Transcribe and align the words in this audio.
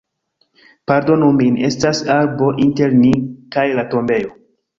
Pardonu 0.91 1.29
min, 1.41 1.59
estas 1.67 1.99
arbo 2.15 2.49
inter 2.65 2.97
ni 3.03 3.13
kaj 3.59 3.67
la 3.81 3.87
tombejo 3.95 4.35